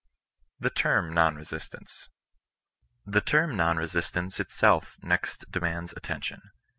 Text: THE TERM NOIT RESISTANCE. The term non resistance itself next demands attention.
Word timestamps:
THE 0.59 0.71
TERM 0.71 1.13
NOIT 1.13 1.35
RESISTANCE. 1.35 2.09
The 3.05 3.21
term 3.21 3.55
non 3.55 3.77
resistance 3.77 4.39
itself 4.39 4.97
next 5.03 5.51
demands 5.51 5.93
attention. 5.95 6.41